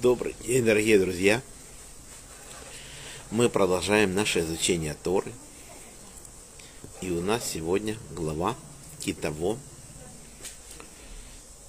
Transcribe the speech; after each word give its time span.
Добрый 0.00 0.36
день, 0.46 0.64
дорогие 0.64 0.96
друзья! 0.96 1.42
Мы 3.32 3.48
продолжаем 3.48 4.14
наше 4.14 4.38
изучение 4.38 4.94
Торы. 5.02 5.32
И 7.00 7.10
у 7.10 7.20
нас 7.20 7.50
сегодня 7.52 7.98
глава 8.12 8.56
Китово. 9.00 9.58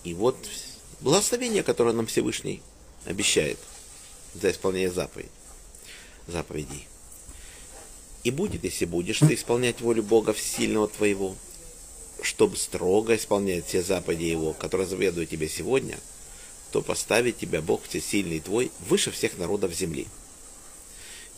И 0.03 0.13
вот 0.13 0.37
благословение, 1.01 1.63
которое 1.63 1.93
нам 1.93 2.05
Всевышний 2.05 2.61
обещает 3.05 3.57
за 4.35 4.51
исполнение 4.51 4.91
заповедей. 4.91 5.31
заповедей. 6.27 6.87
И 8.23 8.29
будет, 8.29 8.63
если 8.63 8.85
будешь 8.85 9.17
ты 9.17 9.33
исполнять 9.33 9.81
волю 9.81 10.03
Бога 10.03 10.33
Всесильного 10.33 10.87
твоего, 10.87 11.35
чтобы 12.21 12.57
строго 12.57 13.15
исполнять 13.15 13.65
все 13.65 13.81
заповеди 13.81 14.25
Его, 14.25 14.53
которые 14.53 14.85
заведуют 14.85 15.31
тебе 15.31 15.49
сегодня– 15.49 15.97
то 16.73 16.81
поставит 16.81 17.37
тебя 17.37 17.61
Бог 17.61 17.83
Всесильный 17.87 18.39
твой 18.39 18.71
выше 18.79 19.11
всех 19.11 19.37
народов 19.37 19.71
земли. 19.73 20.07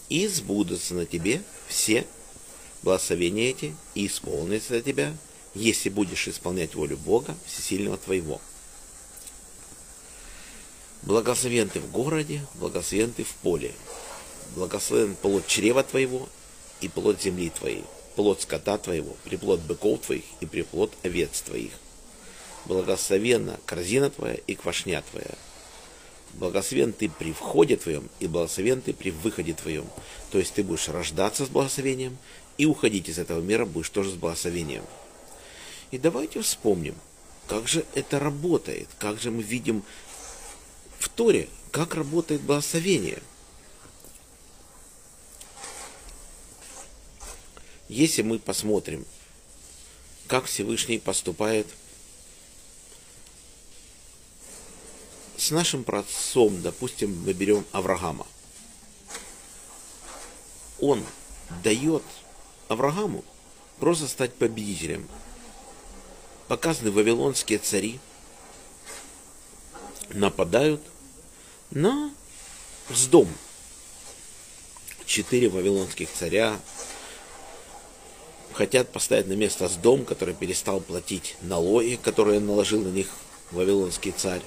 И 0.08 0.28
сбудутся 0.28 0.96
на 0.96 1.05
тебе 1.05 1.44
все 1.68 2.08
благословения 2.84 3.50
эти, 3.50 3.76
и 3.95 4.08
исполнится 4.08 4.70
для 4.70 4.82
тебя, 4.82 5.18
если 5.54 5.90
будешь 5.90 6.30
исполнять 6.30 6.73
волю 6.73 6.95
Бога 6.95 7.36
Всесильного 7.45 7.98
твоего. 7.98 8.40
Благословен 11.02 11.67
ты 11.67 11.81
в 11.81 11.92
городе, 11.92 12.42
благословен 12.54 13.12
ты 13.12 13.26
в 13.26 13.36
поле, 13.42 13.73
благословен 14.56 15.16
плод 15.16 15.45
чрева 15.48 15.84
твоего 15.84 16.30
и 16.80 16.88
плод 16.88 17.22
земли 17.22 17.50
твоей, 17.50 17.84
плод 18.16 18.42
скота 18.42 18.78
твоего, 18.78 19.17
приплод 19.26 19.59
быков 19.59 20.00
твоих 20.00 20.23
и 20.40 20.45
приплод 20.45 20.94
овец 21.04 21.42
твоих 21.42 21.73
благословенна 22.66 23.60
корзина 23.66 24.10
твоя 24.10 24.36
и 24.48 24.55
квашня 24.55 25.04
твоя. 25.12 25.36
Благословен 26.34 26.92
ты 26.92 27.10
при 27.10 27.32
входе 27.32 27.78
твоем 27.78 28.10
и 28.20 28.28
благословен 28.28 28.82
ты 28.82 28.94
при 28.94 29.12
выходе 29.12 29.54
твоем. 29.54 29.88
То 30.31 30.39
есть 30.39 30.53
ты 30.53 30.64
будешь 30.64 30.89
рождаться 30.89 31.45
с 31.45 31.50
благословением 31.50 32.17
и 32.58 32.66
уходить 32.66 33.09
из 33.09 33.20
этого 33.20 33.42
мира 33.42 33.66
будешь 33.66 33.89
тоже 33.89 34.12
с 34.12 34.16
благословением. 34.16 34.84
И 35.92 35.98
давайте 35.98 36.42
вспомним, 36.42 36.95
как 37.48 37.67
же 37.67 37.86
это 37.94 38.20
работает, 38.20 38.89
как 39.00 39.22
же 39.22 39.32
мы 39.32 39.44
видим 39.44 39.84
в 41.00 41.08
Торе, 41.09 41.48
как 41.72 41.95
работает 41.95 42.42
благословение. 42.42 43.22
Если 47.88 48.23
мы 48.23 48.39
посмотрим, 48.39 49.06
как 50.28 50.45
Всевышний 50.45 50.98
поступает– 50.98 51.67
с 55.46 55.52
нашим 55.52 55.84
праотцом, 55.84 56.60
допустим, 56.64 57.22
мы 57.24 57.34
берем 57.34 57.66
Авраама. 57.72 58.26
Он 60.80 61.06
дает 61.64 62.02
Аврааму 62.68 63.24
просто 63.80 64.08
стать 64.08 64.34
победителем. 64.34 65.08
Показаны 66.48 66.90
вавилонские 66.90 67.60
цари, 67.60 68.00
нападают 70.10 70.82
на 71.70 72.12
Сдом. 72.90 73.28
Четыре 75.06 75.50
вавилонских 75.50 76.12
царя 76.12 76.60
хотят 78.54 78.92
поставить 78.92 79.28
на 79.28 79.34
место 79.34 79.68
Сдом, 79.68 80.06
который 80.06 80.34
перестал 80.34 80.82
платить 80.82 81.36
налоги, 81.42 82.00
которые 82.02 82.40
наложил 82.40 82.82
на 82.82 82.90
них 82.90 83.10
вавилонский 83.52 84.12
царь. 84.12 84.42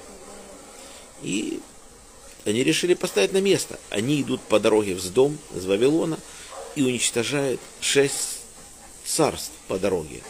И 1.23 1.59
они 2.45 2.63
решили 2.63 2.93
поставить 2.93 3.33
на 3.33 3.41
место. 3.41 3.79
Они 3.89 4.21
идут 4.21 4.41
по 4.41 4.59
дороге 4.59 4.95
в 4.95 5.13
дом 5.13 5.37
из 5.55 5.65
Вавилона 5.65 6.17
и 6.75 6.81
уничтожают 6.81 7.59
шесть 7.81 8.39
царств 9.05 9.51
по 9.67 9.77
дороге. 9.77 10.21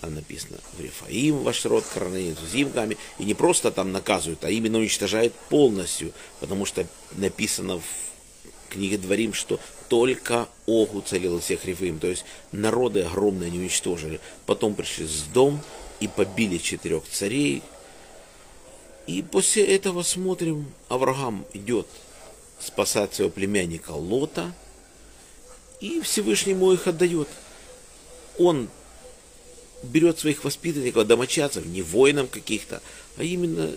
Там 0.00 0.14
написано 0.14 0.58
в 0.76 0.80
Рифаим 0.80 1.38
ваш 1.38 1.64
род, 1.64 1.84
Карнаим, 1.92 2.36
Зимгами. 2.52 2.96
И 3.18 3.24
не 3.24 3.34
просто 3.34 3.70
там 3.70 3.92
наказывают, 3.92 4.44
а 4.44 4.50
именно 4.50 4.78
уничтожают 4.78 5.32
полностью. 5.48 6.12
Потому 6.40 6.64
что 6.66 6.86
написано 7.12 7.78
в 7.78 7.84
книге 8.68 8.98
Дворим, 8.98 9.32
что 9.32 9.58
только 9.88 10.48
Огу 10.66 11.00
целил 11.00 11.40
всех 11.40 11.64
Рифаим. 11.64 11.98
То 11.98 12.08
есть 12.08 12.24
народы 12.52 13.02
огромные 13.02 13.48
они 13.48 13.58
уничтожили. 13.58 14.20
Потом 14.44 14.74
пришли 14.74 15.06
с 15.06 15.22
дом 15.32 15.60
и 16.00 16.08
побили 16.08 16.58
четырех 16.58 17.04
царей, 17.10 17.62
и 19.06 19.22
после 19.22 19.64
этого 19.64 20.02
смотрим, 20.02 20.66
Авраам 20.88 21.44
идет 21.52 21.86
спасать 22.58 23.14
своего 23.14 23.30
племянника 23.30 23.92
Лота, 23.92 24.52
и 25.80 26.00
Всевышнему 26.00 26.72
их 26.72 26.86
отдает. 26.86 27.28
Он 28.38 28.68
берет 29.82 30.18
своих 30.18 30.42
воспитанников, 30.44 31.06
домочадцев, 31.06 31.64
не 31.66 31.82
воинов 31.82 32.30
каких-то, 32.30 32.82
а 33.16 33.22
именно 33.22 33.76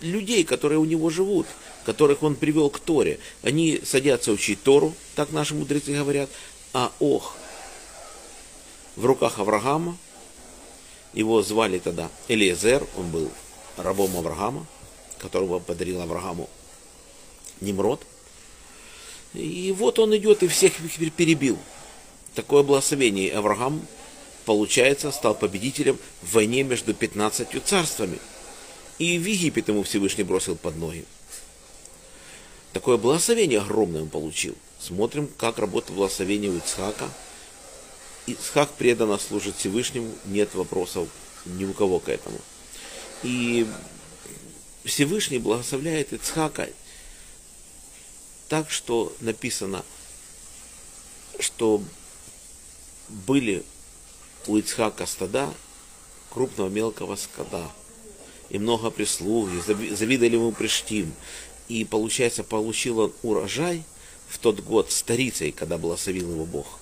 людей, 0.00 0.44
которые 0.44 0.78
у 0.78 0.84
него 0.84 1.10
живут, 1.10 1.46
которых 1.84 2.22
он 2.22 2.34
привел 2.34 2.70
к 2.70 2.78
Торе. 2.78 3.18
Они 3.42 3.80
садятся 3.84 4.32
учить 4.32 4.62
Тору, 4.62 4.94
так 5.16 5.32
наши 5.32 5.54
мудрецы 5.54 5.92
говорят, 5.92 6.30
а 6.72 6.92
ох, 7.00 7.36
в 8.96 9.04
руках 9.04 9.38
Авраама, 9.38 9.96
его 11.12 11.42
звали 11.42 11.78
тогда 11.78 12.10
Элиезер, 12.28 12.86
он 12.96 13.10
был 13.10 13.30
рабом 13.78 14.16
Авраама, 14.16 14.66
которого 15.18 15.58
подарил 15.58 16.00
Аврааму 16.00 16.48
Немрод. 17.60 18.02
И 19.34 19.74
вот 19.76 19.98
он 19.98 20.16
идет 20.16 20.42
и 20.42 20.48
всех 20.48 20.72
их 20.80 21.12
перебил. 21.12 21.58
Такое 22.34 22.62
благословение. 22.62 23.32
Авраам, 23.32 23.86
получается, 24.44 25.10
стал 25.10 25.34
победителем 25.34 25.98
в 26.22 26.34
войне 26.34 26.62
между 26.62 26.94
15 26.94 27.64
царствами. 27.64 28.18
И 28.98 29.18
в 29.18 29.24
Египет 29.24 29.68
ему 29.68 29.82
Всевышний 29.82 30.24
бросил 30.24 30.56
под 30.56 30.76
ноги. 30.76 31.04
Такое 32.72 32.96
благословение 32.96 33.60
огромное 33.60 34.02
он 34.02 34.08
получил. 34.08 34.54
Смотрим, 34.80 35.28
как 35.36 35.58
работает 35.58 35.96
благословение 35.96 36.50
у 36.50 36.56
Ицхака. 36.58 37.08
Ицхак 38.26 38.70
преданно 38.72 39.18
служит 39.18 39.56
Всевышнему, 39.56 40.12
нет 40.26 40.54
вопросов 40.54 41.08
ни 41.46 41.64
у 41.64 41.72
кого 41.72 41.98
к 41.98 42.08
этому. 42.08 42.38
И 43.22 43.66
Всевышний 44.84 45.38
благословляет 45.38 46.12
Ицхака 46.12 46.68
так, 48.48 48.70
что 48.70 49.14
написано, 49.20 49.84
что 51.38 51.82
были 53.08 53.64
у 54.46 54.56
Ицхака 54.56 55.06
стада, 55.06 55.52
крупного 56.30 56.68
мелкого 56.68 57.16
скота, 57.16 57.70
и 58.48 58.58
много 58.58 58.90
прислуги, 58.90 59.60
завидали 59.94 60.34
ему 60.34 60.52
приштим. 60.52 61.12
И, 61.68 61.84
получается, 61.84 62.44
получил 62.44 62.98
он 63.00 63.12
урожай 63.22 63.84
в 64.28 64.38
тот 64.38 64.60
год 64.60 64.90
старицей, 64.90 65.52
когда 65.52 65.76
благословил 65.76 66.30
его 66.30 66.46
Бог. 66.46 66.78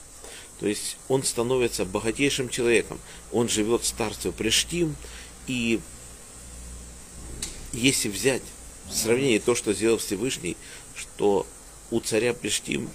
То 0.61 0.67
есть 0.67 0.97
он 1.09 1.25
становится 1.25 1.85
богатейшим 1.85 2.49
человеком. 2.49 3.01
Он 3.33 3.49
живет 3.49 3.83
в 3.83 3.87
старстве 3.87 4.33
Приштим, 4.33 4.97
и 5.47 5.81
если 7.77 8.09
взять 8.09 8.43
в 8.89 8.97
сравнение 8.97 9.41
то, 9.41 9.55
что 9.55 9.73
сделал 9.73 9.99
Всевышний, 9.99 10.57
что 10.95 11.47
у 11.91 12.01
царя 12.01 12.35
Плештим 12.35 12.89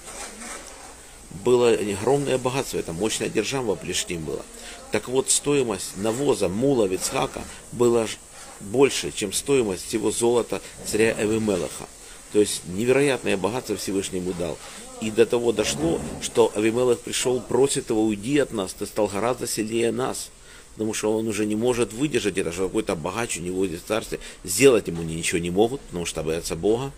было 1.45 1.71
огромное 1.71 2.37
богатство, 2.37 2.77
это 2.77 2.91
мощная 2.93 3.29
держава 3.29 3.75
Плештим 3.75 4.23
была. 4.23 4.41
Так 4.91 5.07
вот, 5.07 5.29
стоимость 5.29 5.95
навоза 5.97 6.49
мула 6.49 6.85
Вицхака 6.85 7.41
была 7.71 8.07
больше, 8.59 9.11
чем 9.11 9.31
стоимость 9.31 9.87
всего 9.87 10.11
золота 10.11 10.61
царя 10.85 11.13
Эвимелаха. 11.13 11.87
То 12.33 12.39
есть 12.39 12.63
невероятное 12.65 13.37
богатство 13.37 13.75
Всевышнему 13.75 14.33
дал. 14.33 14.57
И 15.01 15.09
до 15.09 15.25
того 15.25 15.51
дошло, 15.51 15.99
что 16.21 16.51
Авимелах 16.55 16.99
пришел, 16.99 17.39
просит 17.41 17.89
его, 17.89 18.03
уйди 18.03 18.37
от 18.37 18.51
нас, 18.51 18.73
ты 18.73 18.85
стал 18.85 19.07
гораздо 19.07 19.47
сильнее 19.47 19.91
нас 19.91 20.29
потому 20.81 20.95
что 20.95 21.15
он 21.15 21.27
уже 21.27 21.45
не 21.45 21.55
может 21.55 21.93
выдержать 21.93 22.39
это, 22.39 22.51
что 22.51 22.65
какой-то 22.65 22.95
богач 22.95 23.37
у 23.37 23.41
него 23.41 23.67
здесь 23.67 23.81
царстве, 23.81 24.19
сделать 24.43 24.87
ему 24.87 25.03
ничего 25.03 25.37
не 25.37 25.51
могут, 25.51 25.79
потому 25.81 26.07
что 26.07 26.23
боятся 26.23 26.55
Бога, 26.55 26.91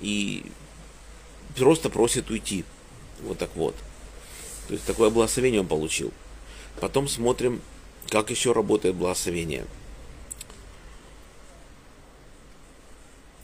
и 0.00 0.44
просто 1.56 1.90
просит 1.90 2.30
уйти. 2.30 2.64
Вот 3.22 3.36
так 3.36 3.50
вот. 3.56 3.74
То 4.68 4.74
есть 4.74 4.86
такое 4.86 5.10
благословение 5.10 5.60
он 5.60 5.66
получил. 5.66 6.12
Потом 6.78 7.08
смотрим, 7.08 7.60
как 8.10 8.30
еще 8.30 8.52
работает 8.52 8.94
благословение. 8.94 9.66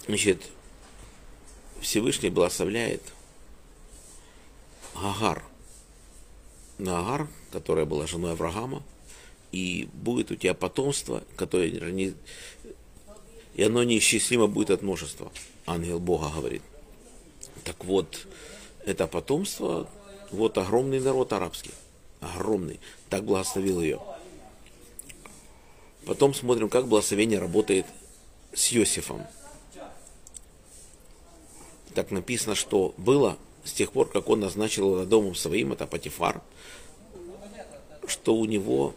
Значит, 0.07 0.45
Всевышний 1.81 2.31
благословляет 2.31 3.03
Агар. 4.95 5.43
На 6.79 7.01
Агар, 7.01 7.27
которая 7.51 7.85
была 7.85 8.07
женой 8.07 8.31
Авраама, 8.31 8.85
и 9.53 9.89
будет 9.93 10.31
у 10.31 10.37
тебя 10.37 10.55
потомство, 10.55 11.23
которое 11.37 11.71
не... 11.71 12.15
и 13.55 13.63
оно 13.63 13.83
неисчислимо 13.85 14.47
будет 14.47 14.71
от 14.71 14.83
множества. 14.83 15.33
Ангел 15.67 15.99
Бога 15.99 16.31
говорит. 16.35 16.63
Так 17.65 17.85
вот, 17.85 18.27
это 18.85 19.07
потомство, 19.07 19.89
вот 20.31 20.59
огромный 20.59 21.01
народ 21.01 21.33
арабский, 21.33 21.73
огромный, 22.21 22.81
так 23.09 23.25
благословил 23.25 23.81
ее. 23.81 24.01
Потом 26.05 26.35
смотрим, 26.35 26.69
как 26.69 26.87
благословение 26.87 27.41
работает 27.41 27.87
с 28.53 28.73
Иосифом. 28.73 29.27
Так 31.95 32.11
написано, 32.11 32.55
что 32.55 32.95
было 32.97 33.39
с 33.65 33.73
тех 33.73 33.91
пор, 33.91 34.09
как 34.09 34.29
он 34.29 34.41
назначил 34.41 34.95
его 34.95 35.05
домом 35.05 35.35
своим, 35.35 35.73
это 35.73 35.87
Патифар, 35.87 36.43
что 38.07 38.37
у 38.37 38.45
него 38.45 38.95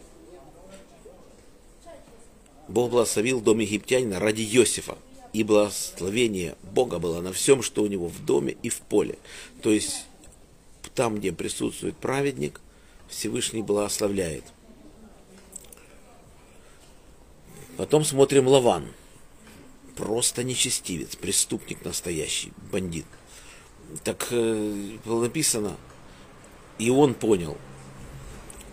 Бог 2.70 2.90
благословил 2.90 3.40
дом 3.40 3.58
египтянина 3.58 4.20
ради 4.20 4.42
Иосифа. 4.42 4.96
И 5.32 5.44
благословение 5.44 6.56
Бога 6.62 6.98
было 6.98 7.20
на 7.20 7.32
всем, 7.32 7.62
что 7.62 7.82
у 7.82 7.86
него 7.86 8.08
в 8.08 8.24
доме 8.24 8.56
и 8.62 8.68
в 8.68 8.80
поле. 8.80 9.18
То 9.62 9.70
есть 9.70 10.06
там, 10.94 11.16
где 11.16 11.32
присутствует 11.32 11.96
праведник, 11.96 12.60
Всевышний 13.08 13.62
благословляет. 13.62 14.44
Потом 17.76 18.04
смотрим 18.04 18.46
Лаван. 18.46 18.86
Просто 19.96 20.44
нечестивец, 20.44 21.16
преступник 21.16 21.84
настоящий, 21.84 22.52
бандит. 22.72 23.06
Так 24.04 24.28
э, 24.30 24.96
было 25.04 25.22
написано, 25.22 25.76
и 26.78 26.90
он 26.90 27.14
понял. 27.14 27.58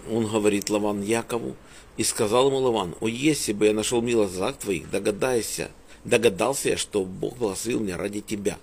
Он 0.10 0.28
говорит 0.28 0.70
Лаван 0.70 1.02
Якову, 1.02 1.56
и 1.98 2.04
сказал 2.04 2.48
ему 2.48 2.60
Лаван, 2.60 2.96
о, 3.02 3.08
если 3.08 3.54
бы 3.54 3.66
я 3.66 3.74
нашел 3.74 4.02
милость 4.02 4.36
глазах 4.36 4.58
твоих, 4.58 4.90
догадайся, 4.92 5.72
догадался 6.06 6.70
я, 6.70 6.78
что 6.78 7.04
Бог 7.04 7.38
благословил 7.38 7.80
меня 7.80 7.98
ради 7.98 8.22
тебя. 8.22 8.60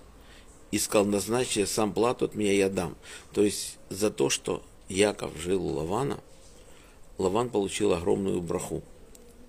И 0.70 0.78
сказал, 0.78 1.06
назначь 1.06 1.58
сам 1.66 1.92
плату 1.92 2.24
от 2.24 2.34
меня 2.34 2.52
я 2.52 2.68
дам. 2.68 2.96
То 3.32 3.42
есть 3.42 3.78
за 3.90 4.10
то, 4.10 4.30
что 4.30 4.62
Яков 4.88 5.36
жил 5.36 5.64
у 5.66 5.74
Лавана, 5.74 6.20
Лаван 7.18 7.50
получил 7.50 7.92
огромную 7.92 8.40
браху. 8.40 8.82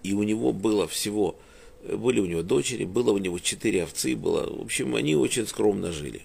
И 0.03 0.13
у 0.13 0.23
него 0.23 0.51
было 0.51 0.87
всего, 0.87 1.35
были 1.83 2.19
у 2.19 2.25
него 2.25 2.41
дочери, 2.41 2.85
было 2.85 3.11
у 3.11 3.17
него 3.17 3.39
четыре 3.39 3.83
овцы, 3.83 4.15
было, 4.15 4.51
в 4.51 4.61
общем, 4.61 4.95
они 4.95 5.15
очень 5.15 5.47
скромно 5.47 5.91
жили. 5.91 6.21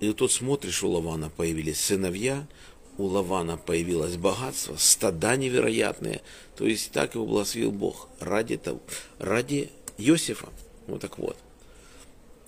И 0.00 0.12
тут 0.12 0.32
смотришь, 0.32 0.82
у 0.82 0.90
Лавана 0.90 1.30
появились 1.30 1.80
сыновья, 1.80 2.46
у 2.96 3.06
Лавана 3.06 3.56
появилось 3.56 4.16
богатство, 4.16 4.76
стада 4.76 5.36
невероятные. 5.36 6.22
То 6.56 6.66
есть 6.66 6.92
так 6.92 7.14
его 7.14 7.26
благословил 7.26 7.72
Бог 7.72 8.08
ради, 8.20 8.56
того, 8.56 8.80
ради 9.18 9.70
Иосифа. 9.98 10.48
Вот 10.86 11.00
так 11.00 11.18
вот. 11.18 11.36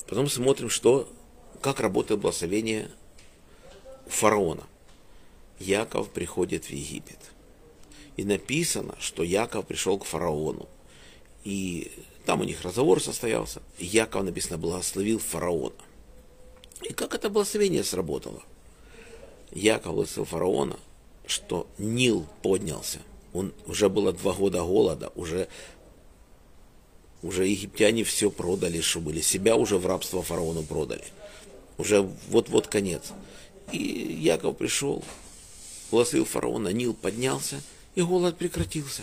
Потом 0.07 0.29
смотрим, 0.29 0.71
что, 0.71 1.09
как 1.61 1.81
работает 1.81 2.21
благословение 2.21 2.91
фараона. 4.07 4.65
Яков 5.59 6.11
приходит 6.11 6.67
в 6.67 6.71
Египет. 6.71 7.19
И 8.17 8.25
написано, 8.25 8.95
что 9.01 9.23
Яков 9.23 9.67
пришел 9.67 9.99
к 9.99 10.05
фараону. 10.05 10.69
И 11.45 11.91
там 12.25 12.41
у 12.41 12.45
них 12.45 12.63
разговор 12.63 13.03
состоялся. 13.03 13.63
Яков, 13.79 14.23
написано, 14.23 14.59
благословил 14.59 15.19
фараона. 15.19 15.75
И 16.83 16.93
как 16.93 17.15
это 17.15 17.31
благословение 17.31 17.83
сработало– 17.83 18.43
Яков 19.57 19.95
высыл 19.95 20.25
фараона, 20.25 20.79
что 21.27 21.67
Нил 21.79 22.27
поднялся. 22.43 23.01
Он, 23.33 23.53
уже 23.67 23.89
было 23.89 24.13
два 24.13 24.35
года 24.35 24.63
голода, 24.63 25.11
уже, 25.15 25.49
уже 27.23 27.47
египтяне 27.47 28.05
все 28.05 28.31
продали, 28.31 28.81
что 28.83 29.01
были. 29.01 29.21
Себя 29.21 29.57
уже 29.57 29.79
в 29.79 29.87
рабство 29.87 30.23
фараону 30.23 30.63
продали. 30.63 31.05
Уже 31.79 32.03
вот-вот 32.29 32.67
конец. 32.67 33.13
И 33.73 33.79
Яков 33.79 34.59
пришел, 34.59 35.03
благословил 35.91 36.27
фараона, 36.27 36.69
Нил 36.69 36.93
поднялся, 36.93 37.63
и 37.95 38.03
голод 38.03 38.37
прекратился. 38.37 39.03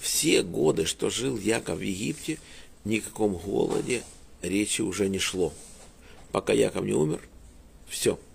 Все 0.00 0.42
годы, 0.42 0.84
что 0.84 1.10
жил 1.10 1.38
Яков 1.38 1.78
в 1.78 1.82
Египте, 1.82 2.38
никаком 2.84 3.34
голоде 3.34 4.02
речи 4.42 4.82
уже 4.82 5.08
не 5.08 5.18
шло. 5.18 5.52
Пока 6.32 6.52
Яков 6.52 6.84
не 6.84 6.92
умер, 6.92 7.20
все– 7.88 8.18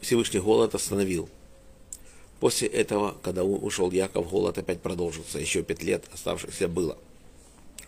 Всевышний 0.00 0.40
голод 0.40 0.74
остановил. 0.74 1.28
После 2.40 2.68
этого, 2.68 3.16
когда 3.22 3.44
ушел 3.44 3.90
Яков, 3.90 4.28
голод 4.28 4.58
опять 4.58 4.80
продолжился. 4.80 5.38
Еще 5.38 5.62
пять 5.62 5.82
лет 5.82 6.04
оставшихся 6.12 6.68
было. 6.68 6.98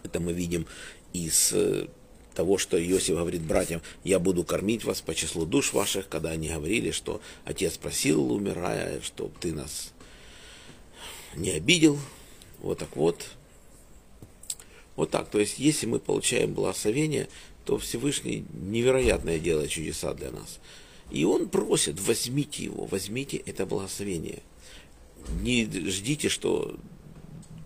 Это 0.02 0.20
мы 0.20 0.32
видим 0.32 0.66
из 1.12 1.52
э, 1.52 1.88
того, 2.34 2.56
что 2.56 2.80
Иосиф 2.80 3.16
говорит 3.16 3.42
братьям, 3.42 3.82
я 4.04 4.18
буду 4.18 4.44
кормить 4.44 4.84
вас 4.84 5.00
по 5.00 5.14
числу 5.14 5.44
душ 5.44 5.72
ваших, 5.72 6.08
когда 6.08 6.30
они 6.30 6.48
говорили, 6.48 6.92
что 6.92 7.20
отец 7.44 7.76
просил, 7.76 8.32
умирая, 8.32 9.00
чтобы 9.02 9.32
ты 9.40 9.52
нас 9.52 9.92
не 11.34 11.50
обидел. 11.50 11.98
Вот 12.60 12.78
так 12.78 12.96
вот. 12.96 13.24
Вот 14.96 15.10
так. 15.10 15.28
То 15.30 15.38
есть, 15.38 15.58
если 15.58 15.86
мы 15.86 15.98
получаем 15.98 16.54
благословение, 16.54 17.28
то 17.64 17.76
Всевышний 17.76 18.44
невероятное 18.52 19.38
делает 19.38 19.70
чудеса 19.70 20.14
для 20.14 20.30
нас. 20.30 20.58
И 21.10 21.24
он 21.24 21.48
просит, 21.48 22.00
возьмите 22.00 22.64
его, 22.64 22.84
возьмите 22.86 23.38
это 23.38 23.64
благословение. 23.64 24.42
Не 25.40 25.64
ждите, 25.64 26.28
что 26.28 26.76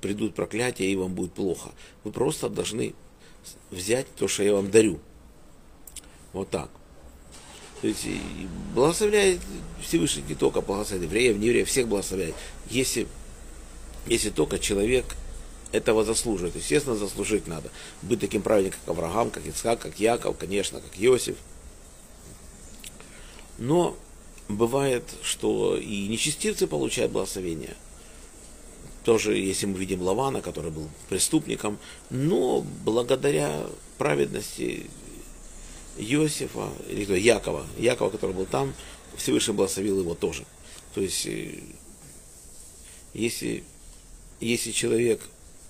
придут 0.00 0.34
проклятия 0.34 0.90
и 0.90 0.96
вам 0.96 1.14
будет 1.14 1.32
плохо. 1.32 1.70
Вы 2.04 2.12
просто 2.12 2.48
должны 2.48 2.94
взять 3.70 4.06
то, 4.14 4.28
что 4.28 4.42
я 4.42 4.54
вам 4.54 4.70
дарю. 4.70 5.00
Вот 6.32 6.50
так. 6.50 6.70
То 7.80 7.88
есть 7.88 8.06
благословляет 8.74 9.40
Всевышний 9.82 10.22
не 10.28 10.34
только 10.36 10.60
благословляет 10.60 11.10
евреев, 11.10 11.36
не 11.36 11.46
евреев, 11.48 11.68
всех 11.68 11.88
благословляет. 11.88 12.34
Если, 12.70 13.08
если 14.06 14.30
только 14.30 14.58
человек 14.60 15.04
этого 15.72 16.04
заслуживает. 16.04 16.54
Естественно, 16.54 16.96
заслужить 16.96 17.46
надо. 17.46 17.70
Быть 18.02 18.20
таким 18.20 18.42
праведником, 18.42 18.78
как 18.84 18.94
Авраам, 18.94 19.30
как 19.30 19.46
Ицхак, 19.46 19.80
как 19.80 19.98
Яков, 19.98 20.36
конечно, 20.36 20.80
как 20.80 20.92
Иосиф– 20.98 21.36
но 23.62 23.96
бывает, 24.48 25.04
что 25.22 25.76
и 25.76 26.08
нечестивцы 26.08 26.66
получают 26.66 27.12
благословение. 27.12 27.76
Тоже, 29.04 29.36
если 29.36 29.66
мы 29.66 29.78
видим 29.78 30.02
Лавана, 30.02 30.42
который 30.42 30.72
был 30.72 30.88
преступником, 31.08 31.78
но 32.10 32.64
благодаря 32.84 33.66
праведности 33.98 34.90
Иосифа, 35.96 36.70
или 36.90 37.04
кто, 37.04 37.14
Якова, 37.14 37.64
Якова, 37.78 38.10
который 38.10 38.34
был 38.34 38.46
там, 38.46 38.74
Всевышний 39.16 39.54
благословил 39.54 40.00
его 40.00 40.16
тоже. 40.16 40.44
То 40.94 41.00
есть, 41.00 41.24
э, 41.26 41.60
если, 43.14 43.62
если 44.40 44.72
человек 44.72 45.20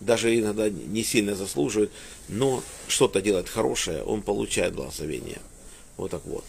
даже 0.00 0.34
иногда 0.38 0.70
не 0.70 1.04
сильно 1.04 1.34
заслуживает, 1.34 1.90
но 2.28 2.62
что-то 2.88 3.20
делает 3.20 3.50
хорошее, 3.50 4.02
он 4.02 4.22
получает 4.22 4.74
благословение. 4.74 5.42
Вот 5.98 6.10
так 6.10 6.24
вот. 6.24 6.44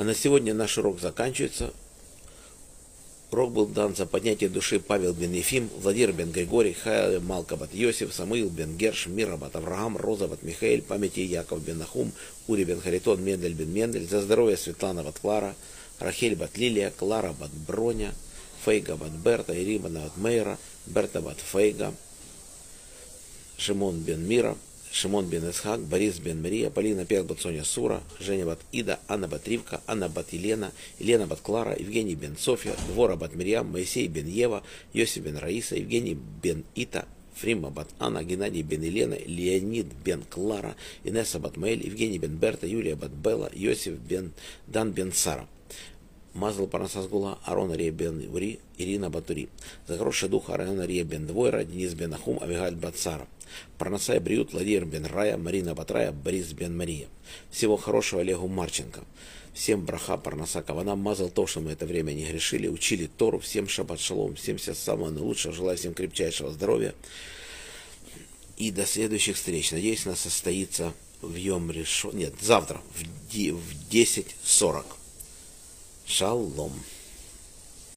А 0.00 0.02
на 0.02 0.14
сегодня 0.14 0.54
наш 0.54 0.78
урок 0.78 0.98
заканчивается. 0.98 1.74
Урок 3.30 3.52
был 3.52 3.66
дан 3.66 3.94
за 3.94 4.06
поднятие 4.06 4.48
души 4.48 4.80
Павел 4.80 5.12
бен 5.12 5.34
Ефим, 5.34 5.68
Владимир 5.82 6.12
бен 6.12 6.32
Григорий, 6.32 6.72
Хайл 6.72 7.20
Малка 7.20 7.58
бат 7.58 7.74
Йосиф, 7.74 8.14
Самуил 8.14 8.48
бен 8.48 8.78
Герш, 8.78 9.08
Мира 9.08 9.36
бат 9.36 9.56
Авраам, 9.56 9.98
Роза 9.98 10.26
Михаил, 10.40 10.80
памяти 10.80 11.20
Яков 11.20 11.62
бен 11.62 11.76
Нахум, 11.76 12.12
Ури 12.48 12.64
бен 12.64 12.80
Харитон, 12.80 13.22
Мендель 13.22 13.52
бен 13.52 13.74
Мендель, 13.74 14.08
за 14.08 14.22
здоровье 14.22 14.56
Светлана 14.56 15.04
бат 15.04 15.18
Клара, 15.18 15.54
Рахель 15.98 16.34
бат 16.34 16.56
Лилия, 16.56 16.90
Клара 16.98 17.34
бат 17.38 17.50
Броня, 17.50 18.14
Фейга 18.64 18.96
бат 18.96 19.12
Берта, 19.12 19.52
Ирима 19.52 19.90
бат 19.90 20.16
Мейра, 20.16 20.56
Берта 20.86 21.20
бат 21.20 21.36
Фейга, 21.40 21.92
Шимон 23.58 23.98
бен 23.98 24.26
Мира, 24.26 24.56
Шимон 24.92 25.26
бен 25.26 25.48
Исхак, 25.48 25.80
Борис 25.80 26.18
бен 26.18 26.42
Мария, 26.42 26.70
Полина 26.70 27.04
Пер 27.04 27.22
бат 27.22 27.40
Соня 27.40 27.64
Сура, 27.64 28.00
Женя 28.20 28.44
бат 28.44 28.58
Ида, 28.72 28.98
Анна 29.08 29.28
бат 29.28 29.48
Ривка, 29.48 29.80
Анна 29.86 30.08
бат 30.08 30.32
Елена, 30.32 30.72
Елена 30.98 31.26
бат 31.26 31.40
Клара, 31.40 31.76
Евгений 31.78 32.16
бен 32.16 32.36
София, 32.36 32.74
Двора 32.88 33.16
бат 33.16 33.34
Мирьям, 33.34 33.70
Моисей 33.70 34.08
бен 34.08 34.26
Ева, 34.26 34.62
Йосиф 34.94 35.22
бен 35.22 35.36
Раиса, 35.36 35.76
Евгений 35.76 36.14
бен 36.14 36.64
Ита, 36.74 37.04
Фрима 37.34 37.70
бат 37.70 37.88
Анна, 37.98 38.24
Геннадий 38.24 38.62
бен 38.62 38.82
Елена, 38.82 39.16
Леонид 39.28 39.86
бен 40.04 40.22
Клара, 40.28 40.74
Инесса 41.04 41.38
бат 41.38 41.56
Маэль, 41.56 41.86
Евгений 41.86 42.18
бен 42.18 42.36
Берта, 42.36 42.66
Юлия 42.66 42.96
бат 42.96 43.12
Белла, 43.12 43.48
Йосиф 43.54 43.94
бен 43.94 44.32
Дан 44.66 44.90
бен 44.90 45.12
Сара. 45.12 45.46
Мазал 46.34 46.66
Парнасасгула, 46.68 47.38
Арон 47.44 47.72
Ария 47.72 47.90
бен 47.90 48.28
Ури, 48.32 48.60
Ирина 48.78 49.10
Батури. 49.10 49.48
За 49.86 49.98
хороший 49.98 50.28
дух 50.28 50.48
Арон 50.50 50.80
Ария 50.80 51.04
бен 51.04 51.26
Двойра, 51.26 51.64
Денис 51.64 51.94
бен 51.94 52.14
Ахум, 52.14 52.38
Авигаль 52.40 52.76
Бацара. 52.76 53.26
Парнасай 53.78 54.20
Бриют, 54.20 54.52
Владимир 54.52 54.84
бен 54.84 55.06
Рая, 55.06 55.36
Марина 55.36 55.74
Батрая, 55.74 56.12
Борис 56.12 56.52
бен 56.52 56.76
Мария. 56.76 57.08
Всего 57.50 57.76
хорошего 57.76 58.20
Олегу 58.20 58.46
Марченко. 58.46 59.04
Всем 59.52 59.84
браха 59.84 60.16
Парнаса 60.16 60.62
Кавана 60.62 60.94
мазал 60.94 61.28
то, 61.28 61.46
что 61.46 61.60
мы 61.60 61.72
это 61.72 61.84
время 61.84 62.12
не 62.12 62.24
грешили, 62.24 62.68
учили 62.68 63.06
Тору, 63.06 63.40
всем 63.40 63.68
шаббат 63.68 63.98
шалом, 63.98 64.36
всем 64.36 64.58
всего 64.58 64.76
самого 64.76 65.10
наилучшего, 65.10 65.52
желаю 65.52 65.76
всем 65.76 65.94
крепчайшего 65.94 66.52
здоровья. 66.52 66.94
И 68.56 68.70
до 68.70 68.86
следующих 68.86 69.36
встреч. 69.36 69.72
Надеюсь, 69.72 70.06
она 70.06 70.14
состоится 70.14 70.92
в 71.22 71.34
Йом 71.34 71.70
Решон. 71.70 72.16
Нет, 72.16 72.34
завтра 72.40 72.80
в 72.94 73.02
10.40. 73.92 74.84
Шалом. 76.10 76.72